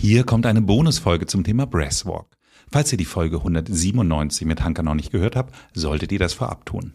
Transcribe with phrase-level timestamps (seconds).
[0.00, 2.28] Hier kommt eine Bonusfolge zum Thema Breathwalk.
[2.70, 6.64] Falls ihr die Folge 197 mit Hanka noch nicht gehört habt, solltet ihr das vorab
[6.66, 6.92] tun.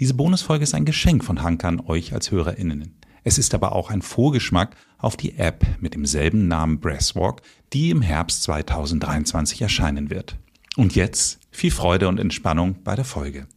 [0.00, 2.98] Diese Bonusfolge ist ein Geschenk von Hanka an euch als HörerInnen.
[3.24, 7.42] Es ist aber auch ein Vorgeschmack auf die App mit demselben Namen Breathwalk,
[7.74, 10.38] die im Herbst 2023 erscheinen wird.
[10.78, 13.48] Und jetzt viel Freude und Entspannung bei der Folge.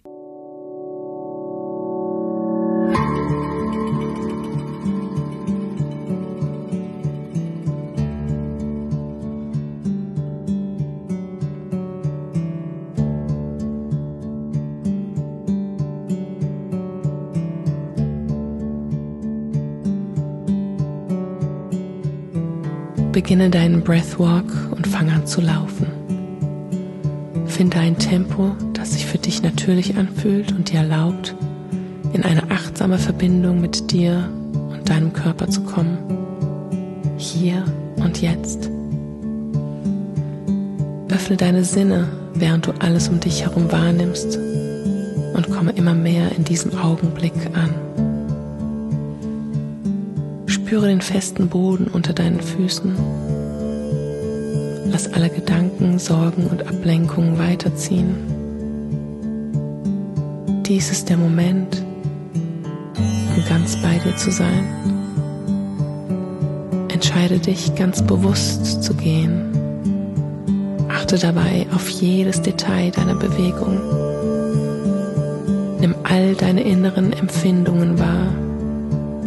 [23.34, 25.88] Beginne deinen Breathwalk und fang an zu laufen.
[27.48, 31.34] Finde ein Tempo, das sich für dich natürlich anfühlt und dir erlaubt,
[32.14, 34.30] in eine achtsame Verbindung mit dir
[34.72, 35.98] und deinem Körper zu kommen.
[37.18, 37.66] Hier
[37.96, 38.70] und jetzt.
[41.09, 44.38] Öffne deine Sinne, während du alles um dich herum wahrnimmst
[45.34, 47.73] und komme immer mehr in diesem Augenblick an.
[50.45, 53.22] Spüre den festen Boden unter deinen Füßen.
[54.94, 58.16] Lass alle Gedanken, Sorgen und Ablenkungen weiterziehen.
[60.66, 61.83] Dies ist der Moment,
[63.35, 64.63] um ganz bei dir zu sein.
[66.88, 69.52] Entscheide dich ganz bewusst zu gehen.
[70.88, 73.81] Achte dabei auf jedes Detail deiner Bewegung.
[75.81, 78.28] Nimm all deine inneren Empfindungen wahr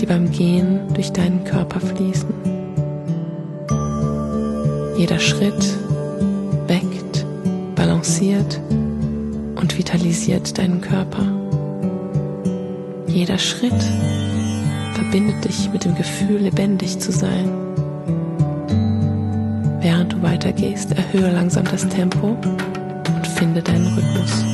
[0.00, 2.55] die beim Gehen durch deinen Körper fließen.
[4.98, 5.76] Jeder Schritt
[6.66, 7.26] weckt,
[7.74, 8.58] balanciert
[9.54, 11.22] und vitalisiert deinen Körper.
[13.06, 13.82] Jeder Schritt
[14.94, 17.50] verbindet dich mit dem Gefühl, lebendig zu sein.
[19.80, 24.44] Während du weitergehst, erhöhe langsam das Tempo und finde deinen Rhythmus.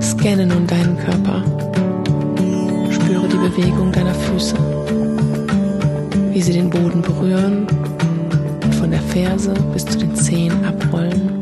[0.00, 1.59] Scanne nun deinen Körper.
[3.56, 4.54] Bewegung deiner Füße,
[6.30, 7.66] wie sie den Boden berühren
[8.62, 11.39] und von der Ferse bis zu den Zehen abrollen.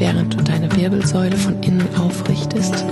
[0.00, 2.84] Während du deine Wirbelsäule von innen aufrichtest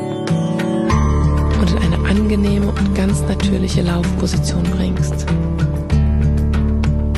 [1.59, 5.27] und in eine angenehme und ganz natürliche Laufposition bringst.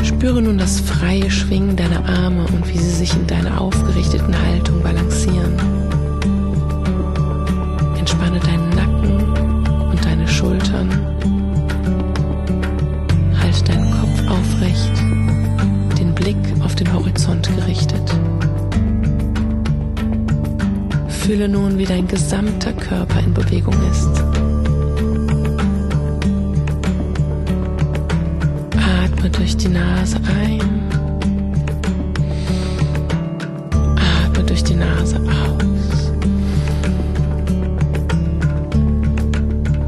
[0.04, 4.80] Spüre nun das freie Schwingen deiner Arme und wie sie sich in deiner aufgerichteten Haltung
[4.80, 5.79] balancieren.
[21.30, 24.20] Fühle nun, wie dein gesamter Körper in Bewegung ist.
[28.76, 30.60] Atme durch die Nase ein.
[34.24, 36.12] Atme durch die Nase aus.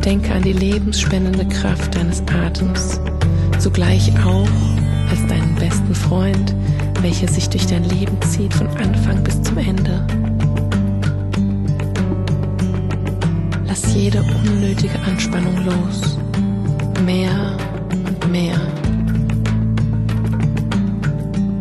[0.04, 3.00] Denke an die lebensspendende Kraft deines Atems,
[3.58, 4.46] zugleich auch
[5.10, 6.54] als deinen besten Freund,
[7.00, 10.06] welcher sich durch dein Leben zieht von Anfang bis zum Ende.
[13.74, 16.18] Lass jede unnötige Anspannung los.
[17.06, 17.56] Mehr
[17.90, 18.60] und mehr.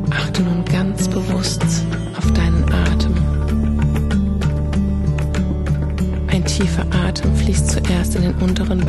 [0.09, 1.63] Achte nun ganz bewusst
[2.17, 3.15] auf deinen Atem.
[6.27, 8.80] Ein tiefer Atem fließt zuerst in den unteren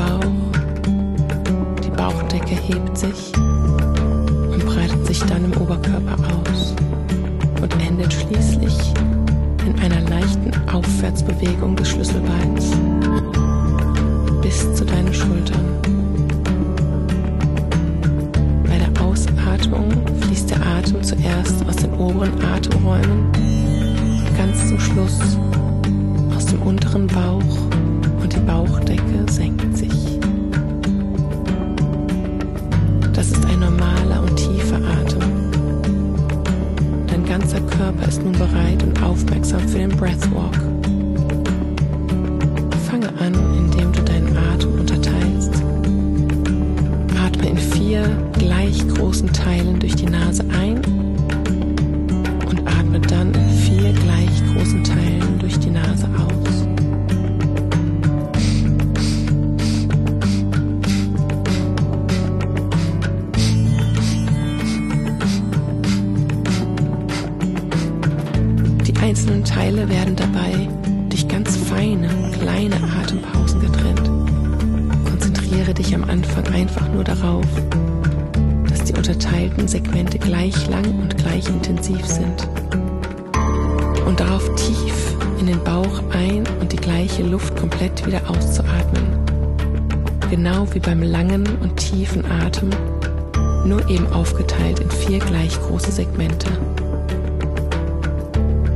[90.72, 92.70] wie beim langen und tiefen Atem,
[93.64, 96.48] nur eben aufgeteilt in vier gleich große Segmente.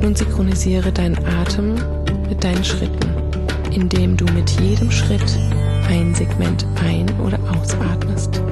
[0.02, 1.74] Nun synchronisiere deinen Atem
[2.28, 3.10] mit deinen Schritten,
[3.72, 5.38] indem du mit jedem Schritt
[5.88, 8.42] ein Segment ein- oder ausatmest.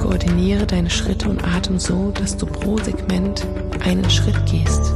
[0.00, 3.46] Koordiniere deine Schritte und Atem so, dass du pro Segment
[3.84, 4.92] einen Schritt gehst.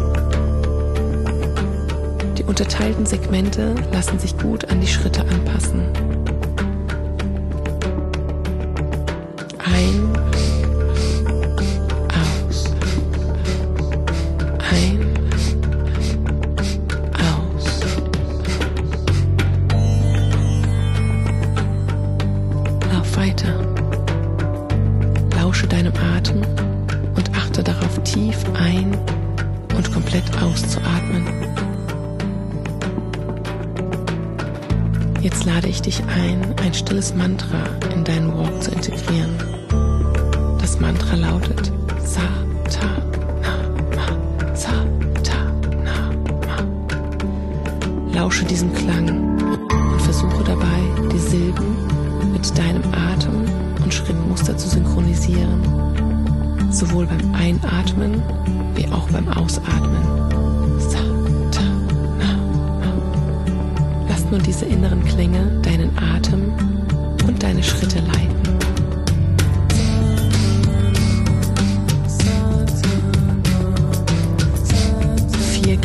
[2.37, 5.78] Die unterteilten Segmente lassen sich gut an die Schritte anpassen.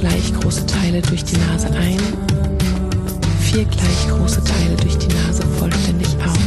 [0.04, 1.98] gleich große Teile durch die Nase ein,
[3.40, 6.43] vier gleich große Teile durch die Nase vollständig aus.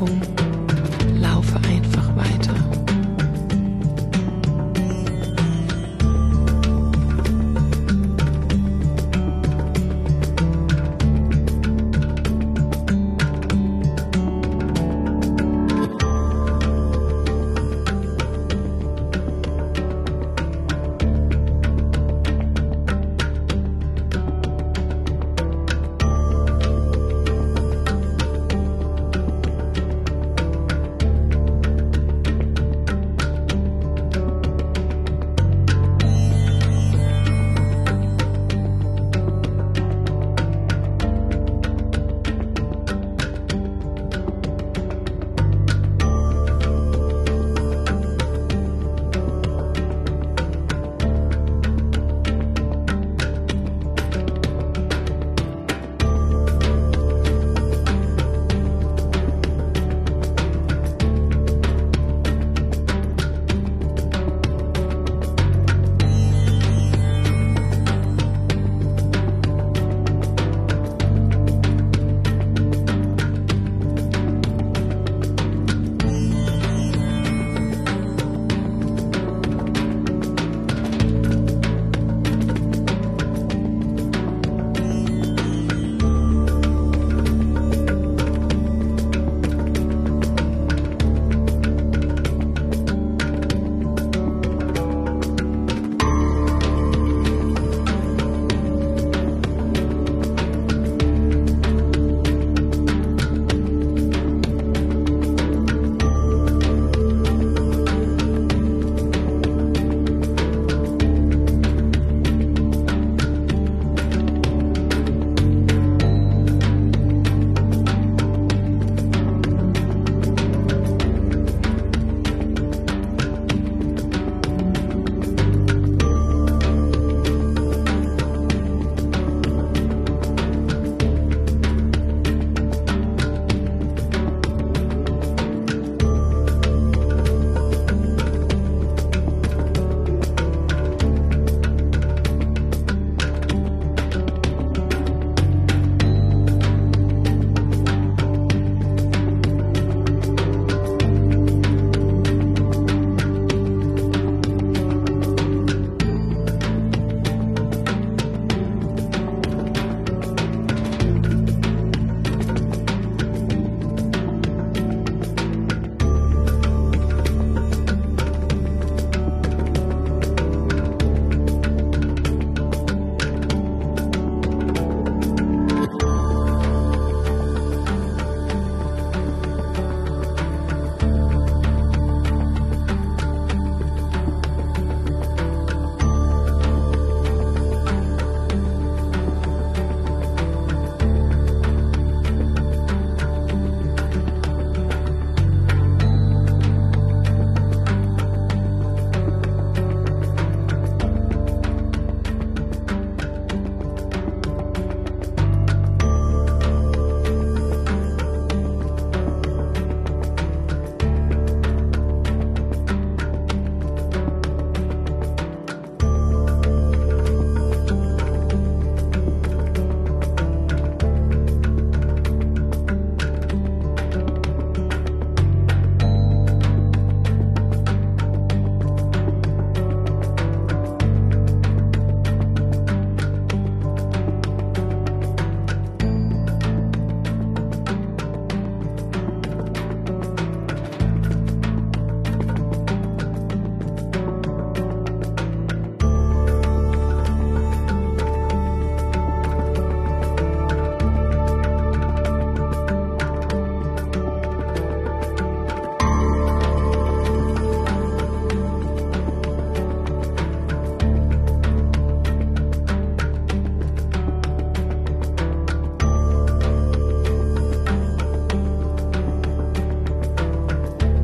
[0.00, 0.47] Deine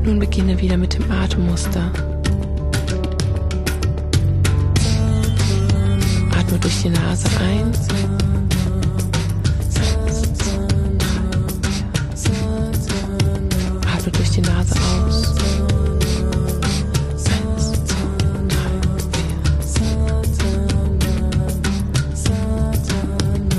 [0.04, 1.90] Nun beginne wieder mit dem Atemmuster.
[6.38, 7.72] Atme durch die Nase ein.
[13.96, 15.34] Atme durch die Nase aus.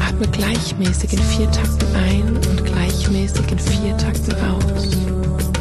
[0.08, 5.55] Atme gleichmäßig in vier Takten ein und gleichmäßig in vier Takten aus.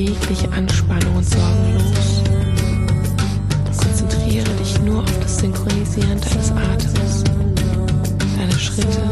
[0.00, 2.22] Jegliche Anspannung und Sorgen los.
[3.76, 7.24] Konzentriere dich nur auf das Synchronisieren deines Atems,
[8.36, 9.02] deine Schritte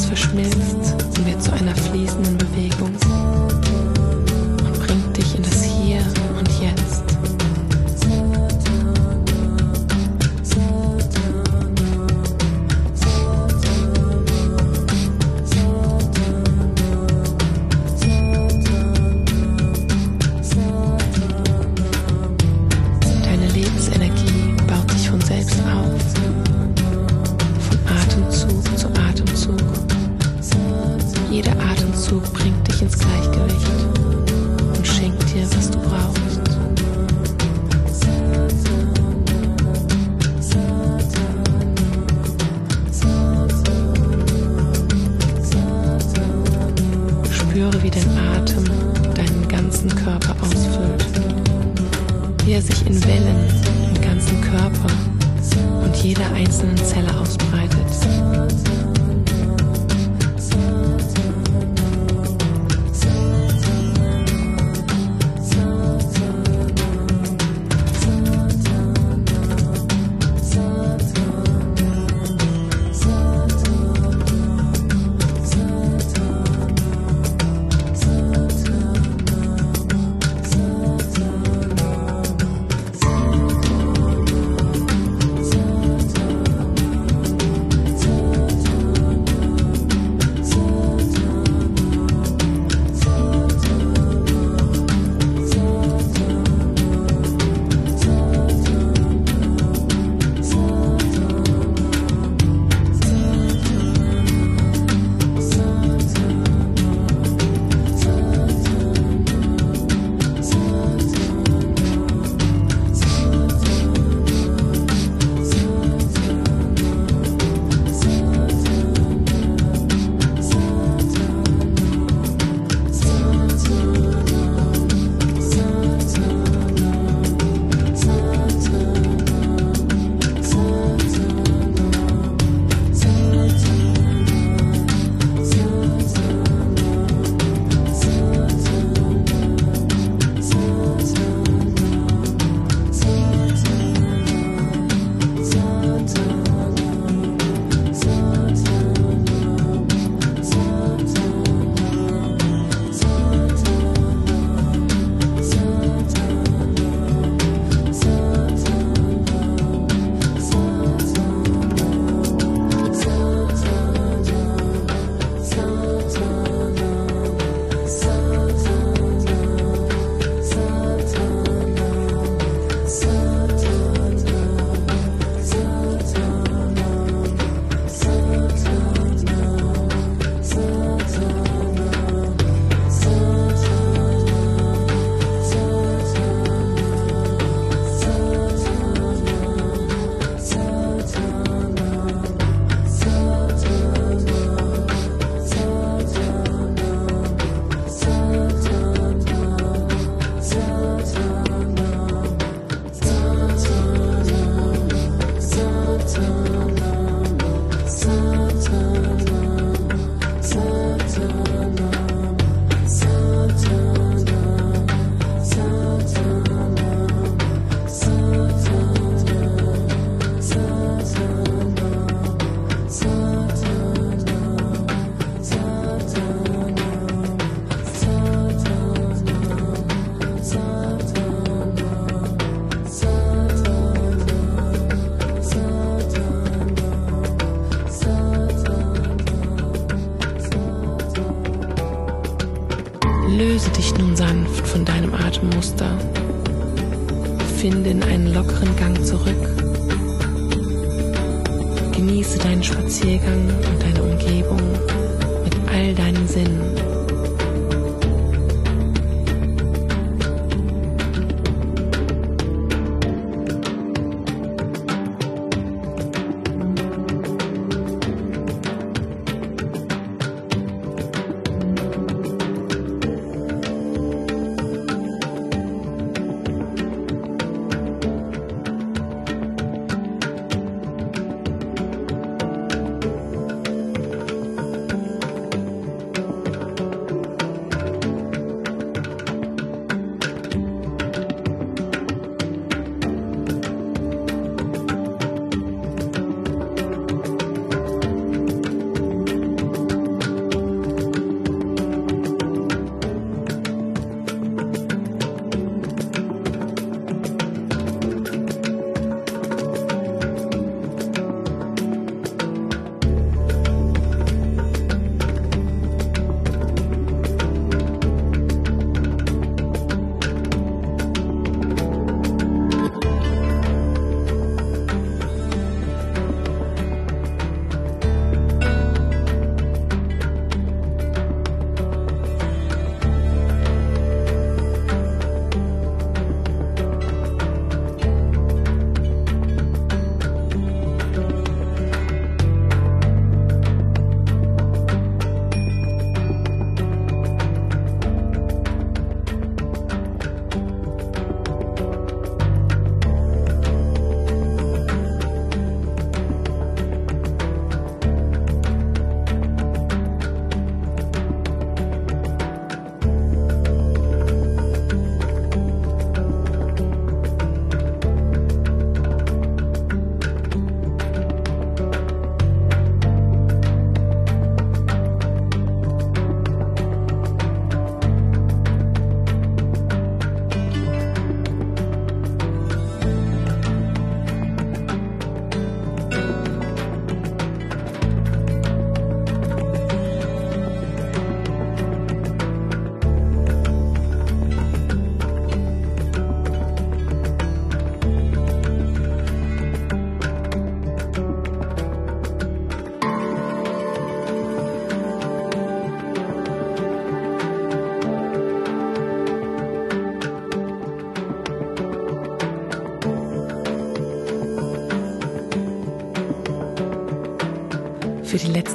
[0.00, 0.16] Löse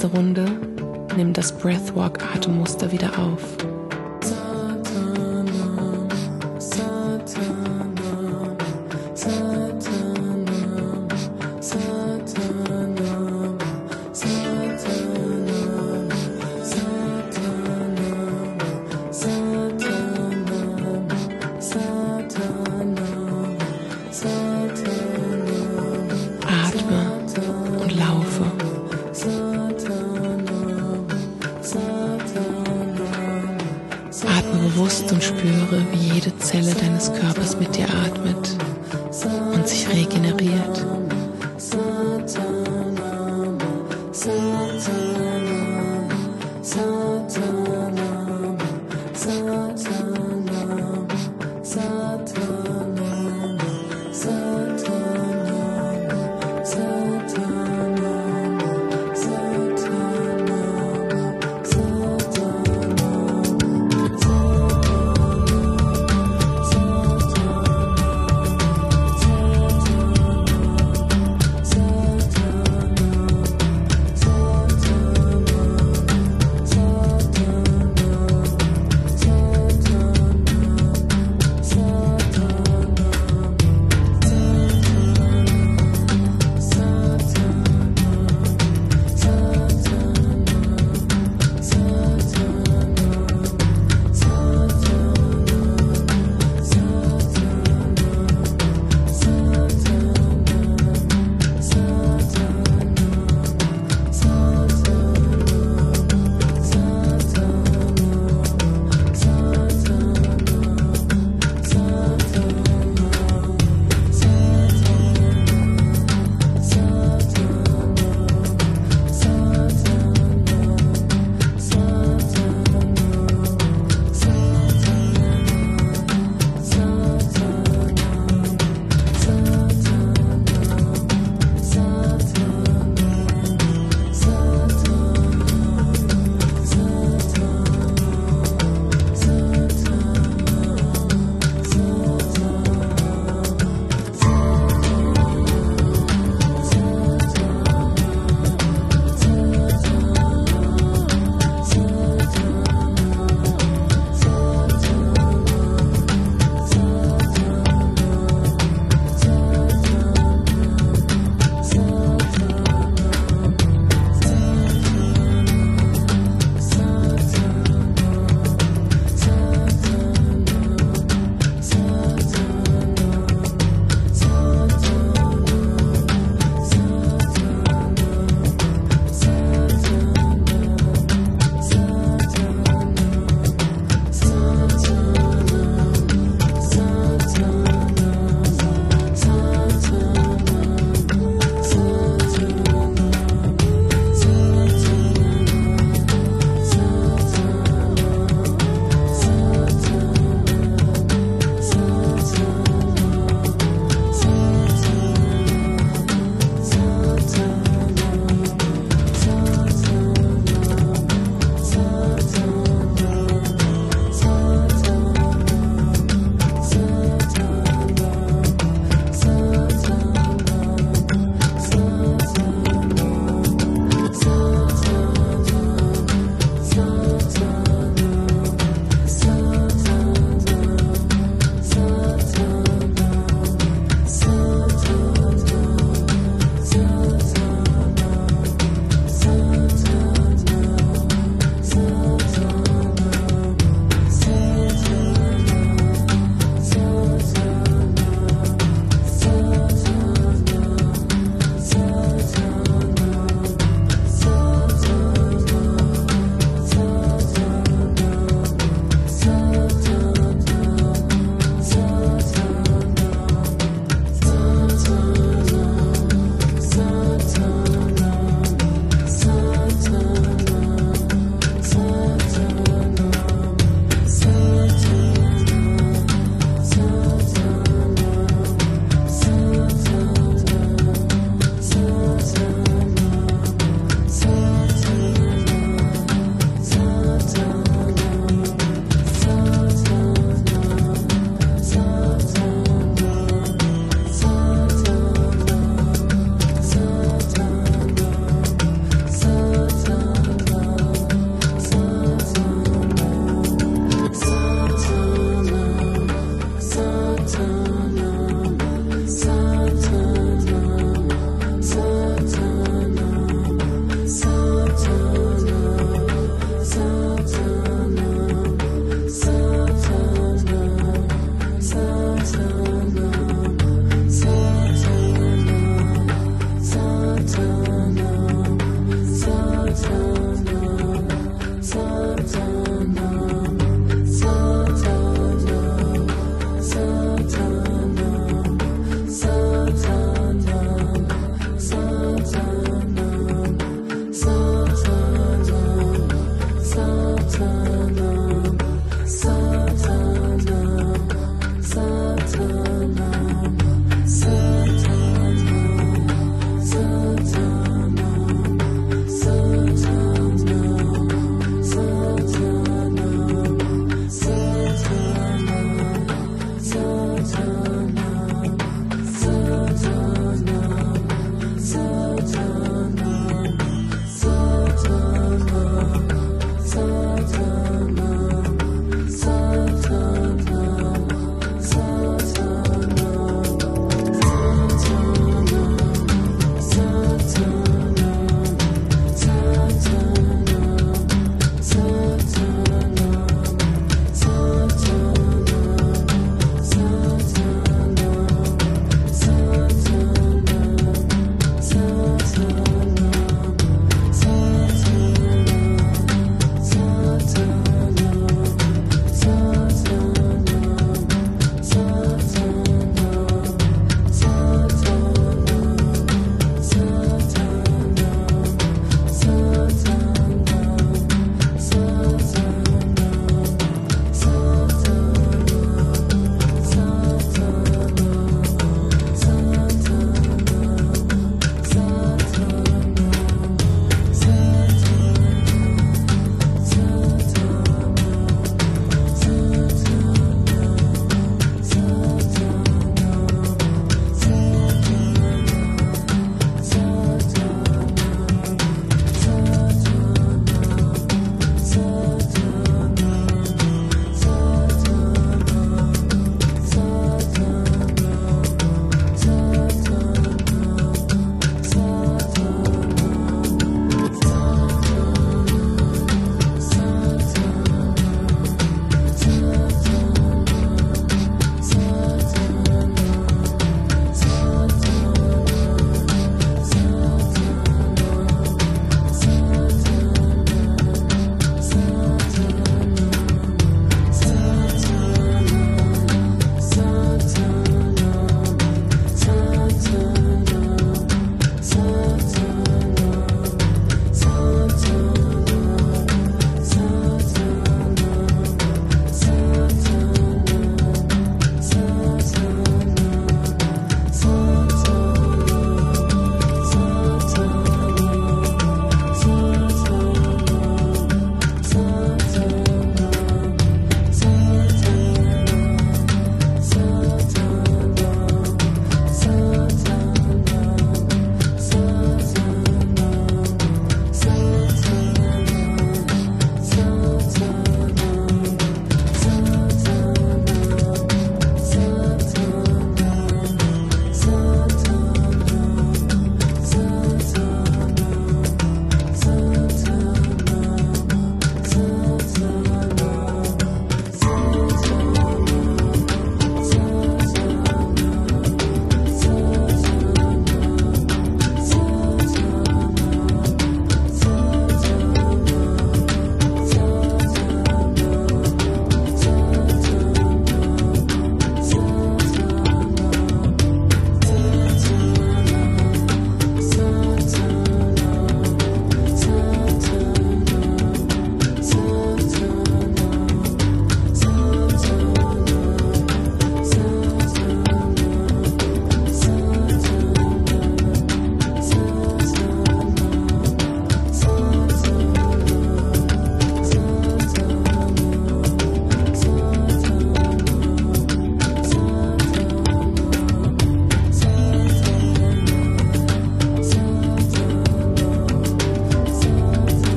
[0.00, 0.46] letzte Runde
[1.14, 3.69] nimm das Breathwalk-Atemmuster wieder auf.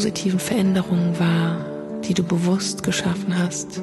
[0.00, 1.58] Positiven Veränderungen wahr,
[2.04, 3.82] die du bewusst geschaffen hast.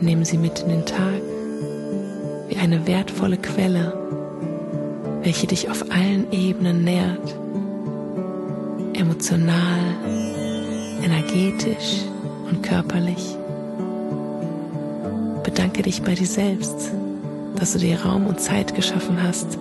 [0.00, 1.20] Nimm sie mit in den Tag
[2.48, 3.92] wie eine wertvolle Quelle,
[5.22, 7.36] welche dich auf allen Ebenen nährt.
[8.94, 9.78] Emotional,
[11.04, 12.06] energetisch
[12.50, 13.36] und körperlich.
[15.44, 16.92] Bedanke dich bei dir selbst,
[17.56, 19.58] dass du dir Raum und Zeit geschaffen hast,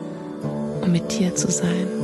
[0.82, 1.99] um mit dir zu sein.